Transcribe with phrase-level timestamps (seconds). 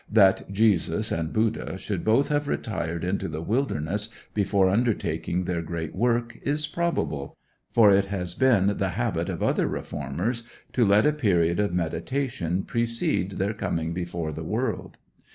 [0.09, 5.93] That Jesus and Buddha should both have retired into the wilderness before undertaking their great
[5.93, 7.37] work is probable,
[7.69, 10.41] for it has been the habit of other reformers
[10.73, 14.97] to let a period of meditation precede their coming before the world.